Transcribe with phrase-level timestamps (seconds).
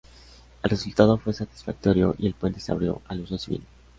[0.63, 3.61] El resultado fue satisfactorio y el puente se abrió al uso civil.